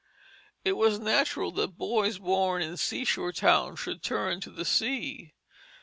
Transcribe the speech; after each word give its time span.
It 0.65 0.71
was 0.71 0.97
natural 0.97 1.51
that 1.51 1.77
boys 1.77 2.17
born 2.17 2.63
in 2.63 2.75
seashore 2.75 3.31
towns 3.31 3.81
should 3.81 4.01
turn 4.01 4.41
to 4.41 4.49
the 4.49 4.65
sea. 4.65 5.35